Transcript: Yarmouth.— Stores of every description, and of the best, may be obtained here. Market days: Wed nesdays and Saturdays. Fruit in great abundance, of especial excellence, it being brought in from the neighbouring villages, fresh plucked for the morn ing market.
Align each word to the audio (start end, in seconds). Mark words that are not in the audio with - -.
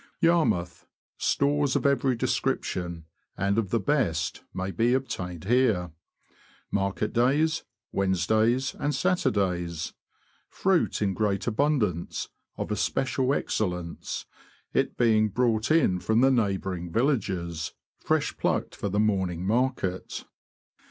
Yarmouth.— 0.19 0.87
Stores 1.31 1.75
of 1.75 1.85
every 1.85 2.15
description, 2.15 3.05
and 3.37 3.59
of 3.59 3.69
the 3.69 3.79
best, 3.79 4.43
may 4.51 4.71
be 4.71 4.95
obtained 4.95 5.43
here. 5.43 5.91
Market 6.71 7.13
days: 7.13 7.65
Wed 7.91 8.09
nesdays 8.09 8.73
and 8.79 8.95
Saturdays. 8.95 9.93
Fruit 10.49 11.03
in 11.03 11.13
great 11.13 11.45
abundance, 11.45 12.29
of 12.57 12.71
especial 12.71 13.31
excellence, 13.31 14.25
it 14.73 14.97
being 14.97 15.29
brought 15.29 15.69
in 15.69 15.99
from 15.99 16.21
the 16.21 16.31
neighbouring 16.31 16.91
villages, 16.91 17.73
fresh 17.99 18.35
plucked 18.37 18.75
for 18.75 18.89
the 18.89 18.99
morn 18.99 19.29
ing 19.29 19.45
market. 19.45 20.25